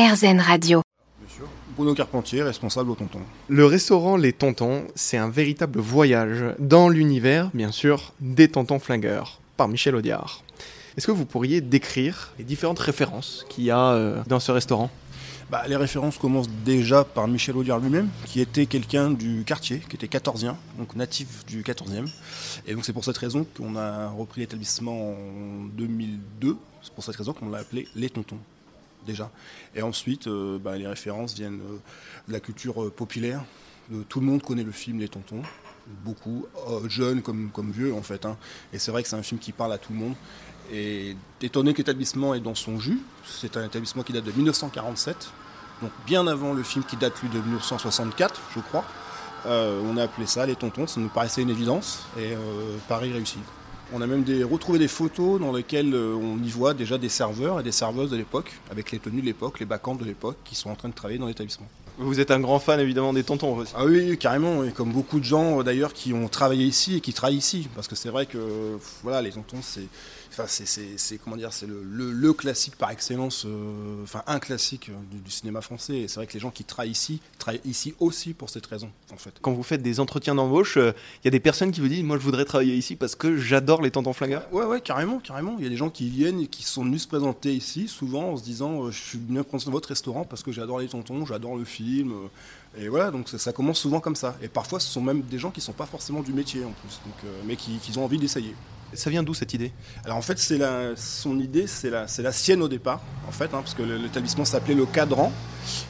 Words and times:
RZN 0.00 0.40
Radio. 0.40 0.80
Monsieur 1.22 1.44
Bruno 1.76 1.92
Carpentier, 1.92 2.42
responsable 2.42 2.88
au 2.90 2.94
Tonton. 2.94 3.20
Le 3.48 3.66
restaurant 3.66 4.16
Les 4.16 4.32
Tontons, 4.32 4.84
c'est 4.94 5.18
un 5.18 5.28
véritable 5.28 5.78
voyage 5.78 6.42
dans 6.58 6.88
l'univers, 6.88 7.50
bien 7.52 7.70
sûr, 7.70 8.14
des 8.18 8.48
Tontons 8.48 8.78
Flingueurs, 8.78 9.42
par 9.58 9.68
Michel 9.68 9.94
Audiard. 9.94 10.42
Est-ce 10.96 11.06
que 11.06 11.12
vous 11.12 11.26
pourriez 11.26 11.60
décrire 11.60 12.32
les 12.38 12.44
différentes 12.44 12.78
références 12.78 13.44
qu'il 13.50 13.64
y 13.64 13.70
a 13.70 13.90
euh, 13.90 14.22
dans 14.26 14.40
ce 14.40 14.50
restaurant? 14.52 14.88
Bah, 15.50 15.64
les 15.68 15.76
références 15.76 16.16
commencent 16.16 16.48
déjà 16.64 17.04
par 17.04 17.28
Michel 17.28 17.58
Audiard 17.58 17.78
lui-même, 17.78 18.08
qui 18.24 18.40
était 18.40 18.64
quelqu'un 18.64 19.10
du 19.10 19.44
quartier, 19.44 19.82
qui 19.86 19.96
était 19.96 20.06
14e, 20.06 20.54
donc 20.78 20.96
natif 20.96 21.44
du 21.44 21.62
14e. 21.62 22.08
Et 22.66 22.72
donc 22.72 22.86
c'est 22.86 22.94
pour 22.94 23.04
cette 23.04 23.18
raison 23.18 23.44
qu'on 23.54 23.76
a 23.76 24.08
repris 24.08 24.40
l'établissement 24.40 25.10
en 25.10 25.64
2002. 25.74 26.56
C'est 26.82 26.94
pour 26.94 27.04
cette 27.04 27.16
raison 27.16 27.34
qu'on 27.34 27.50
l'a 27.50 27.58
appelé 27.58 27.86
Les 27.94 28.08
Tontons, 28.08 28.38
déjà. 29.06 29.30
Et 29.74 29.82
ensuite, 29.82 30.26
euh, 30.26 30.58
bah, 30.58 30.76
les 30.76 30.86
références 30.86 31.34
viennent 31.34 31.60
euh, 31.60 31.78
de 32.28 32.32
la 32.32 32.40
culture 32.40 32.82
euh, 32.82 32.90
populaire. 32.90 33.44
Tout 34.08 34.20
le 34.20 34.26
monde 34.26 34.40
connaît 34.40 34.62
le 34.62 34.70
film 34.70 35.00
Les 35.00 35.08
Tontons, 35.08 35.42
beaucoup, 36.04 36.46
jeunes 36.86 37.22
comme, 37.22 37.50
vieux 37.72 37.92
en 37.92 38.02
fait. 38.02 38.24
hein. 38.24 38.36
Et 38.72 38.78
c'est 38.78 38.92
vrai 38.92 39.02
que 39.02 39.08
c'est 39.08 39.16
un 39.16 39.22
film 39.24 39.40
qui 39.40 39.50
parle 39.50 39.72
à 39.72 39.78
tout 39.78 39.92
le 39.92 39.98
monde. 39.98 40.14
Et 40.72 41.16
étonné 41.42 41.72
que 41.72 41.78
l'établissement 41.78 42.32
est 42.34 42.38
dans 42.38 42.54
son 42.54 42.78
jus, 42.78 43.00
c'est 43.24 43.56
un 43.56 43.64
établissement 43.64 44.04
qui 44.04 44.12
date 44.12 44.22
de 44.22 44.30
1947, 44.30 45.32
donc 45.82 45.90
bien 46.06 46.24
avant 46.28 46.52
le 46.52 46.62
film 46.62 46.84
qui 46.84 46.96
date 46.96 47.20
lui 47.20 47.30
de 47.30 47.40
1964, 47.40 48.40
je 48.54 48.60
crois. 48.60 48.84
On 49.44 49.96
a 49.96 50.04
appelé 50.04 50.28
ça 50.28 50.46
les 50.46 50.54
tontons, 50.54 50.86
ça 50.86 51.00
nous 51.00 51.08
paraissait 51.08 51.42
une 51.42 51.50
évidence, 51.50 52.06
et 52.16 52.36
Paris 52.86 53.12
réussi. 53.12 53.40
On 53.92 54.00
a 54.00 54.06
même 54.06 54.24
retrouvé 54.44 54.78
des 54.78 54.86
photos 54.86 55.40
dans 55.40 55.52
lesquelles 55.52 55.92
euh, 55.94 56.14
on 56.14 56.40
y 56.42 56.48
voit 56.48 56.74
déjà 56.74 56.96
des 56.96 57.08
serveurs 57.08 57.58
et 57.58 57.62
des 57.64 57.72
serveuses 57.72 58.10
de 58.10 58.16
l'époque, 58.16 58.52
avec 58.70 58.92
les 58.92 59.00
tenues 59.00 59.20
de 59.20 59.26
l'époque, 59.26 59.58
les 59.58 59.66
bacchantes 59.66 59.98
de 59.98 60.04
l'époque, 60.04 60.36
qui 60.44 60.54
sont 60.54 60.70
en 60.70 60.76
train 60.76 60.88
de 60.88 60.94
travailler 60.94 61.18
dans 61.18 61.26
l'établissement. 61.26 61.66
Vous 61.98 62.20
êtes 62.20 62.30
un 62.30 62.40
grand 62.40 62.58
fan 62.58 62.80
évidemment 62.80 63.12
des 63.12 63.24
Tontons 63.24 63.56
aussi. 63.56 63.72
Ah 63.76 63.84
oui, 63.84 64.16
carrément, 64.18 64.64
et 64.64 64.72
comme 64.72 64.92
beaucoup 64.92 65.18
de 65.20 65.24
gens 65.24 65.60
euh, 65.60 65.62
d'ailleurs 65.62 65.92
qui 65.92 66.12
ont 66.12 66.28
travaillé 66.28 66.64
ici 66.64 66.96
et 66.96 67.00
qui 67.00 67.12
travaillent 67.12 67.36
ici, 67.38 67.68
parce 67.74 67.88
que 67.88 67.94
c'est 67.96 68.08
vrai 68.10 68.26
que 68.26 68.38
voilà, 69.02 69.20
les 69.22 69.30
tontons, 69.32 69.58
c'est, 69.62 69.86
enfin, 70.30 70.44
c'est, 70.46 71.18
comment 71.18 71.36
dire, 71.36 71.52
c'est 71.52 71.66
le, 71.66 71.82
le- 71.84 72.12
le 72.12 72.32
classique 72.32 72.76
par 72.76 72.90
excellence, 72.90 73.44
euh, 73.46 74.02
enfin 74.02 74.22
un 74.26 74.38
classique 74.38 74.88
euh, 74.90 74.94
du, 75.10 75.18
du 75.20 75.30
cinéma 75.30 75.60
français. 75.60 75.98
Et 75.98 76.08
c'est 76.08 76.16
vrai 76.16 76.26
que 76.26 76.32
les 76.34 76.40
gens 76.40 76.50
qui 76.50 76.64
travaillent 76.64 76.90
ici 76.92 77.20
travaillent 77.38 77.60
ici 77.64 77.94
aussi 78.00 78.32
pour 78.32 78.48
cette 78.48 78.66
raison, 78.66 78.90
en 79.12 79.16
fait. 79.16 79.34
Quand 79.42 79.52
vous 79.52 79.62
faites 79.62 79.82
des 79.82 80.00
entretiens 80.00 80.34
d'embauche, 80.34 80.76
euh, 80.78 80.92
il 81.22 81.26
y 81.26 81.28
a 81.28 81.32
des 81.32 81.40
personnes 81.40 81.70
qui 81.72 81.80
vous 81.80 81.88
disent 81.88 82.02
Moi 82.04 82.16
je 82.18 82.22
voudrais 82.22 82.44
travailler 82.44 82.74
ici 82.76 82.96
parce 82.96 83.14
que 83.14 83.36
j'adore 83.36 83.82
les 83.82 83.90
Tontons 83.90 84.12
Flingueurs. 84.12 84.46
Ouais, 84.52 84.64
ouais, 84.64 84.80
carrément, 84.80 85.18
carrément. 85.18 85.56
Il 85.58 85.64
y 85.64 85.66
a 85.66 85.70
des 85.70 85.76
gens 85.76 85.90
qui 85.90 86.08
viennent 86.08 86.40
et 86.40 86.46
qui 86.46 86.62
sont 86.62 86.84
venus 86.84 87.02
se 87.02 87.08
présenter 87.08 87.52
ici, 87.52 87.88
souvent 87.88 88.30
en 88.32 88.36
se 88.36 88.42
disant 88.42 88.84
euh, 88.86 88.90
Je 88.90 88.98
suis 89.00 89.18
venu 89.18 89.42
prendre 89.42 89.70
votre 89.70 89.88
restaurant 89.90 90.24
parce 90.24 90.42
que 90.42 90.52
j'adore 90.52 90.78
les 90.80 90.88
tontons, 90.88 91.26
j'adore 91.26 91.56
le 91.56 91.64
film. 91.64 91.89
Euh, 91.98 92.80
et 92.82 92.88
voilà, 92.88 93.10
donc 93.10 93.28
ça, 93.28 93.38
ça 93.38 93.52
commence 93.52 93.78
souvent 93.78 94.00
comme 94.00 94.16
ça. 94.16 94.36
Et 94.42 94.48
parfois, 94.48 94.78
ce 94.80 94.88
sont 94.88 95.02
même 95.02 95.22
des 95.22 95.38
gens 95.38 95.50
qui 95.50 95.60
ne 95.60 95.64
sont 95.64 95.72
pas 95.72 95.86
forcément 95.86 96.22
du 96.22 96.32
métier 96.32 96.64
en 96.64 96.70
plus, 96.72 97.00
donc, 97.04 97.14
euh, 97.24 97.40
mais 97.46 97.56
qui, 97.56 97.72
qui 97.78 97.96
ont 97.98 98.04
envie 98.04 98.18
d'essayer. 98.18 98.54
Ça 98.92 99.08
vient 99.08 99.22
d'où 99.22 99.34
cette 99.34 99.54
idée? 99.54 99.70
Alors 100.04 100.16
en 100.16 100.22
fait, 100.22 100.36
c'est 100.38 100.58
la, 100.58 100.96
son 100.96 101.38
idée, 101.38 101.68
c'est 101.68 101.90
la, 101.90 102.08
c'est 102.08 102.22
la 102.22 102.32
sienne 102.32 102.60
au 102.60 102.66
départ, 102.68 103.00
en 103.28 103.30
fait, 103.30 103.44
hein, 103.46 103.62
parce 103.62 103.74
que 103.74 103.82
l'établissement 103.84 104.44
s'appelait 104.44 104.74
Le 104.74 104.84
Cadran, 104.86 105.32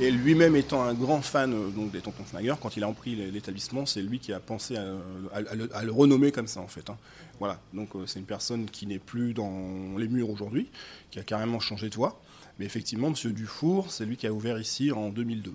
et 0.00 0.10
lui-même 0.10 0.56
étant 0.56 0.82
un 0.82 0.92
grand 0.92 1.22
fan 1.22 1.52
euh, 1.54 1.70
donc, 1.70 1.90
des 1.90 2.00
Tontons 2.00 2.24
Flingueurs, 2.24 2.58
quand 2.60 2.76
il 2.76 2.84
a 2.84 2.86
repris 2.86 3.14
l'établissement, 3.32 3.86
c'est 3.86 4.02
lui 4.02 4.18
qui 4.18 4.32
a 4.34 4.40
pensé 4.40 4.76
à, 4.76 4.82
à- 5.32 5.38
à 5.50 5.54
le, 5.54 5.74
à 5.76 5.84
le 5.84 5.92
renommer 5.92 6.32
comme 6.32 6.46
ça, 6.46 6.60
en 6.60 6.68
fait. 6.68 6.90
hein. 6.90 6.96
Voilà, 7.38 7.58
donc 7.72 7.96
euh, 7.96 8.04
c'est 8.06 8.18
une 8.18 8.26
personne 8.26 8.66
qui 8.66 8.86
n'est 8.86 8.98
plus 8.98 9.32
dans 9.34 9.96
les 9.98 10.08
murs 10.08 10.28
aujourd'hui, 10.30 10.68
qui 11.10 11.18
a 11.18 11.22
carrément 11.22 11.60
changé 11.60 11.88
de 11.88 11.94
voie, 11.94 12.20
mais 12.58 12.66
effectivement, 12.66 13.08
Monsieur 13.10 13.30
Dufour, 13.32 13.90
c'est 13.90 14.04
lui 14.04 14.16
qui 14.18 14.26
a 14.26 14.32
ouvert 14.34 14.58
ici 14.60 14.92
en 14.92 15.08
2002. 15.08 15.52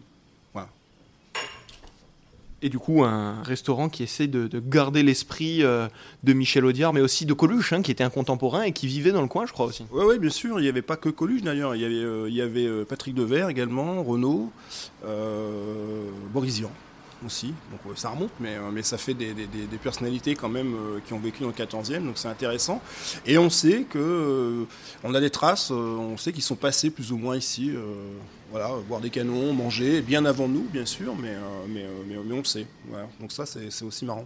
Voilà. 0.53 0.69
Et 2.61 2.69
du 2.69 2.79
coup, 2.79 3.03
un 3.03 3.43
restaurant 3.43 3.87
qui 3.87 4.03
essaie 4.03 4.27
de, 4.27 4.47
de 4.47 4.59
garder 4.59 5.03
l'esprit 5.03 5.63
euh, 5.63 5.87
de 6.23 6.33
Michel 6.33 6.65
Audiard, 6.65 6.91
mais 6.91 7.01
aussi 7.01 7.25
de 7.25 7.33
Coluche, 7.33 7.71
hein, 7.73 7.81
qui 7.83 7.91
était 7.91 8.03
un 8.03 8.09
contemporain 8.09 8.63
et 8.63 8.71
qui 8.71 8.87
vivait 8.87 9.11
dans 9.11 9.21
le 9.21 9.27
coin, 9.27 9.45
je 9.45 9.53
crois 9.53 9.67
aussi. 9.67 9.85
Oui, 9.91 10.03
ouais, 10.05 10.17
bien 10.17 10.31
sûr. 10.31 10.59
Il 10.59 10.63
n'y 10.63 10.69
avait 10.69 10.81
pas 10.81 10.97
que 10.97 11.09
Coluche 11.09 11.43
d'ailleurs. 11.43 11.75
Il 11.75 11.81
y 11.81 11.85
avait, 11.85 11.93
euh, 11.95 12.29
il 12.29 12.35
y 12.35 12.41
avait 12.41 12.65
euh, 12.65 12.83
Patrick 12.83 13.13
Devers 13.13 13.49
également, 13.49 14.03
Renaud, 14.03 14.51
Boris 16.33 16.57
Vian 16.57 16.71
aussi. 17.25 17.53
Donc 17.71 17.97
ça 17.97 18.09
remonte, 18.09 18.31
mais, 18.39 18.55
euh, 18.55 18.71
mais 18.71 18.83
ça 18.83 18.97
fait 18.97 19.13
des, 19.13 19.33
personnalités 19.81 20.35
quand 20.35 20.49
même 20.49 20.73
euh, 20.73 20.99
qui 21.05 21.13
ont 21.13 21.19
vécu 21.19 21.43
dans 21.43 21.49
le 21.49 21.53
14e, 21.53 22.05
donc 22.05 22.17
c'est 22.17 22.27
intéressant. 22.27 22.81
Et 23.25 23.37
on 23.37 23.49
sait 23.49 23.85
que 23.89 23.97
euh, 23.97 24.65
on 25.03 25.13
a 25.13 25.19
des 25.19 25.29
traces, 25.29 25.71
euh, 25.71 25.75
on 25.75 26.17
sait 26.17 26.31
qu'ils 26.31 26.43
sont 26.43 26.55
passés 26.55 26.89
plus 26.89 27.11
ou 27.11 27.17
moins 27.17 27.35
ici, 27.35 27.73
voilà, 28.51 28.69
boire 28.87 29.01
des 29.01 29.09
canons, 29.09 29.53
manger, 29.53 30.01
bien 30.01 30.25
avant 30.25 30.47
nous, 30.47 30.63
bien 30.71 30.85
sûr, 30.85 31.15
mais, 31.15 31.35
on 32.17 32.37
le 32.37 32.43
sait. 32.43 32.65
Donc 33.19 33.31
ça, 33.31 33.45
c'est 33.45 33.83
aussi 33.83 34.05
marrant. 34.05 34.25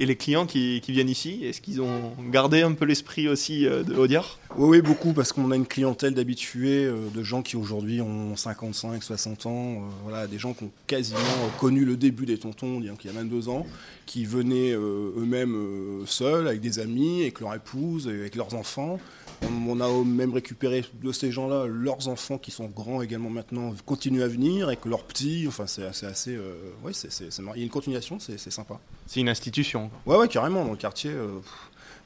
Et 0.00 0.06
les 0.06 0.16
clients 0.16 0.46
qui, 0.46 0.80
viennent 0.88 1.10
ici, 1.10 1.40
est-ce 1.44 1.60
qu'ils 1.60 1.82
ont 1.82 2.14
gardé 2.30 2.62
un 2.62 2.72
peu 2.72 2.86
l'esprit 2.86 3.28
aussi 3.28 3.66
euh, 3.66 3.82
de 3.82 3.94
Audiard? 3.94 4.38
Oui, 4.56 4.78
oui, 4.78 4.80
beaucoup, 4.80 5.12
parce 5.12 5.30
qu'on 5.30 5.50
a 5.50 5.56
une 5.56 5.66
clientèle 5.66 6.14
d'habitués, 6.14 6.86
euh, 6.86 7.10
de 7.14 7.22
gens 7.22 7.42
qui 7.42 7.54
aujourd'hui 7.58 8.00
ont 8.00 8.34
55, 8.34 9.02
60 9.02 9.44
ans, 9.44 9.50
euh, 9.52 9.76
voilà, 10.02 10.26
des 10.26 10.38
gens 10.38 10.54
qui 10.54 10.64
ont 10.64 10.70
quasiment 10.86 11.20
connu 11.58 11.84
le 11.84 11.98
début 11.98 12.24
des 12.24 12.38
tontons, 12.38 12.80
il 12.80 12.86
y 12.86 12.88
a 12.88 13.12
22 13.12 13.50
ans, 13.50 13.66
qui 14.06 14.24
venaient 14.24 14.72
eux-mêmes 14.72 16.06
seuls, 16.06 16.48
avec 16.48 16.62
des 16.62 16.78
amis, 16.78 17.20
avec 17.20 17.38
leur 17.40 17.54
épouse, 17.54 18.08
avec 18.08 18.36
leurs 18.36 18.54
enfants. 18.54 18.98
On, 19.42 19.70
on 19.70 19.80
a 19.80 20.04
même 20.04 20.32
récupéré 20.34 20.84
de 21.02 21.12
ces 21.12 21.32
gens-là 21.32 21.66
leurs 21.66 22.08
enfants 22.08 22.38
qui 22.38 22.50
sont 22.50 22.66
grands 22.66 23.02
également 23.02 23.30
maintenant, 23.30 23.72
continuent 23.86 24.22
à 24.22 24.28
venir, 24.28 24.66
avec 24.66 24.84
leurs 24.84 25.04
petits, 25.04 25.46
enfin 25.48 25.66
c'est 25.66 25.84
assez, 25.84 26.34
euh, 26.34 26.54
ouais, 26.84 26.92
c'est, 26.92 27.08
il 27.20 27.58
y 27.58 27.60
a 27.60 27.64
une 27.64 27.70
continuation, 27.70 28.18
c'est, 28.18 28.38
sympa. 28.50 28.78
C'est 29.06 29.20
une 29.20 29.28
institution. 29.28 29.90
Ouais, 30.06 30.16
ouais, 30.16 30.28
carrément, 30.28 30.64
dans 30.64 30.72
le 30.72 30.76
quartier, 30.76 31.10
euh, 31.10 31.38
pff, 31.40 31.52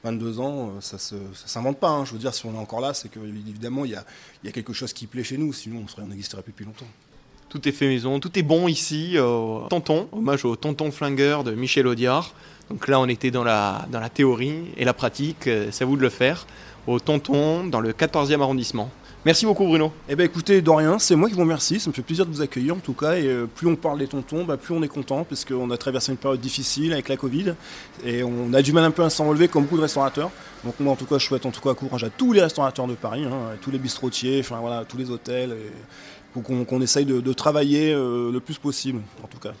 22 0.03 0.39
ans, 0.39 0.67
euh, 0.69 0.81
ça 0.81 0.97
ça 0.97 1.15
s'invente 1.45 1.77
pas. 1.79 1.89
hein. 1.89 2.05
Je 2.05 2.13
veux 2.13 2.19
dire, 2.19 2.33
si 2.33 2.45
on 2.45 2.53
est 2.53 2.57
encore 2.57 2.79
là, 2.81 2.93
c'est 2.93 3.09
que 3.09 3.19
évidemment, 3.19 3.85
il 3.85 3.91
y 3.91 3.95
a, 3.95 4.05
il 4.43 4.47
y 4.47 4.49
a 4.49 4.51
quelque 4.51 4.73
chose 4.73 4.93
qui 4.93 5.07
plaît 5.07 5.23
chez 5.23 5.37
nous, 5.37 5.51
sinon 5.51 5.85
on 5.97 6.07
n'existerait 6.07 6.41
plus 6.43 6.51
depuis 6.51 6.65
longtemps. 6.65 6.87
Tout 7.49 7.67
est 7.67 7.71
fait 7.71 7.87
maison, 7.87 8.19
tout 8.19 8.37
est 8.37 8.43
bon 8.43 8.67
ici. 8.67 9.15
tonton, 9.69 10.09
hommage 10.11 10.45
au 10.45 10.55
tonton 10.55 10.91
flingueur 10.91 11.43
de 11.43 11.53
Michel 11.53 11.87
Audiard. 11.87 12.33
Donc 12.69 12.87
là, 12.87 12.99
on 12.99 13.07
était 13.07 13.31
dans 13.31 13.43
la, 13.43 13.85
théorie 14.13 14.65
et 14.77 14.85
la 14.85 14.93
pratique, 14.93 15.47
euh, 15.47 15.67
c'est 15.71 15.83
à 15.83 15.87
vous 15.87 15.97
de 15.97 16.01
le 16.01 16.09
faire. 16.09 16.47
Au 16.87 16.99
tonton, 16.99 17.65
dans 17.65 17.79
le 17.79 17.93
14e 17.93 18.41
arrondissement. 18.41 18.89
Merci 19.25 19.47
beaucoup, 19.47 19.65
Bruno. 19.65 19.91
Eh 20.07 20.15
ben 20.15 20.23
écoutez, 20.23 20.61
de 20.61 20.69
rien, 20.69 20.99
c'est 20.99 21.15
moi 21.15 21.27
qui 21.27 21.33
vous 21.33 21.41
remercie, 21.41 21.79
ça 21.79 21.89
me 21.89 21.95
fait 21.95 22.03
plaisir 22.03 22.27
de 22.27 22.31
vous 22.31 22.41
accueillir 22.41 22.75
en 22.75 22.79
tout 22.79 22.93
cas, 22.93 23.15
et 23.15 23.25
euh, 23.25 23.47
plus 23.47 23.67
on 23.67 23.75
parle 23.75 23.97
des 23.97 24.05
tontons, 24.05 24.45
bah, 24.45 24.55
plus 24.55 24.71
on 24.75 24.83
est 24.83 24.87
content, 24.87 25.23
parce 25.23 25.43
qu'on 25.45 25.71
a 25.71 25.77
traversé 25.77 26.11
une 26.11 26.19
période 26.19 26.39
difficile 26.39 26.93
avec 26.93 27.09
la 27.09 27.17
Covid, 27.17 27.55
et 28.05 28.21
on 28.21 28.53
a 28.53 28.61
du 28.61 28.71
mal 28.71 28.83
un 28.83 28.91
peu 28.91 29.03
à 29.03 29.09
s'en 29.09 29.27
relever 29.27 29.47
comme 29.47 29.63
beaucoup 29.63 29.77
de 29.77 29.81
restaurateurs. 29.81 30.29
Donc 30.63 30.79
moi 30.79 30.93
en 30.93 30.95
tout 30.95 31.05
cas, 31.05 31.17
je 31.17 31.25
souhaite 31.25 31.47
en 31.47 31.49
tout 31.49 31.61
cas 31.61 31.73
courage 31.73 32.03
à 32.03 32.11
tous 32.11 32.33
les 32.33 32.41
restaurateurs 32.41 32.85
de 32.85 32.93
Paris, 32.93 33.25
hein, 33.25 33.55
tous 33.61 33.71
les 33.71 33.79
bistrotiers, 33.79 34.41
enfin 34.41 34.59
voilà, 34.59 34.85
tous 34.85 34.97
les 34.97 35.09
hôtels, 35.09 35.53
et 35.53 35.71
pour 36.31 36.43
qu'on 36.43 36.81
essaye 36.81 37.05
de, 37.05 37.19
de 37.19 37.33
travailler 37.33 37.93
euh, 37.93 38.31
le 38.31 38.39
plus 38.39 38.59
possible, 38.59 39.01
en 39.23 39.27
tout 39.27 39.39
cas. 39.39 39.53